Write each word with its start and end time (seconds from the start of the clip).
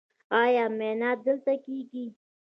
ایا 0.41 0.65
معاینات 0.77 1.17
دلته 1.27 1.53
کیږي؟ 1.65 2.05